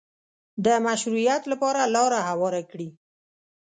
[0.65, 2.89] د مشروعیت لپاره لاره هواره کړي